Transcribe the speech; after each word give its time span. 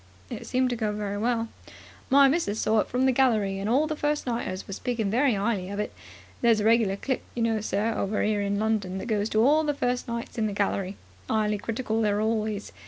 "It 0.31 0.47
seemed 0.47 0.71
to 0.71 0.75
go 0.75 0.91
very 0.91 1.19
well." 1.19 1.49
"My 2.09 2.27
Missus 2.27 2.59
saw 2.59 2.79
it 2.79 2.87
from 2.87 3.05
the 3.05 3.11
gallery, 3.11 3.59
and 3.59 3.69
all 3.69 3.85
the 3.85 3.95
first 3.95 4.25
nighters 4.25 4.65
was 4.65 4.75
speaking 4.77 5.11
very 5.11 5.33
'ighly 5.35 5.71
of 5.71 5.79
it. 5.79 5.93
There's 6.41 6.59
a 6.59 6.65
regular 6.65 6.95
click, 6.95 7.21
you 7.35 7.43
know, 7.43 7.61
sir, 7.61 7.93
over 7.95 8.23
here 8.23 8.41
in 8.41 8.57
London, 8.57 8.97
that 8.97 9.05
goes 9.05 9.29
to 9.29 9.43
all 9.45 9.63
the 9.63 9.75
first 9.75 10.07
nights 10.07 10.39
in 10.39 10.47
the 10.47 10.53
gallery. 10.53 10.97
'Ighly 11.29 11.59
critical 11.59 12.01
they 12.01 12.09
are 12.09 12.19
always. 12.19 12.71